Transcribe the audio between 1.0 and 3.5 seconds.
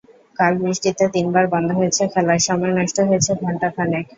তিনবার বন্ধ হয়েছে খেলা, সময় নষ্ট হয়েছে